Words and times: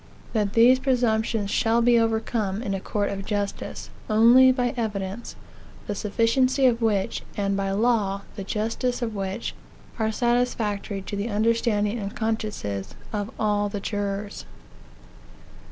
That 0.33 0.53
these 0.53 0.79
presumptions 0.79 1.51
shall 1.51 1.79
be 1.79 1.99
overcome, 1.99 2.63
in 2.63 2.73
a 2.73 2.79
court 2.79 3.09
of 3.11 3.23
justice, 3.23 3.91
only 4.09 4.51
by 4.51 4.73
evidence, 4.75 5.35
the 5.85 5.93
sufficiency 5.93 6.65
of 6.65 6.81
which, 6.81 7.21
and 7.37 7.55
by 7.55 7.69
law, 7.69 8.23
the 8.35 8.43
justice 8.43 9.03
of 9.03 9.13
which, 9.13 9.53
are 9.99 10.11
satisfactory 10.11 11.03
to 11.03 11.15
the 11.15 11.29
under 11.29 11.53
standing 11.53 11.99
and 11.99 12.15
consciences 12.15 12.95
of 13.13 13.29
all 13.39 13.69
the 13.69 13.79
jurors. 13.79 14.45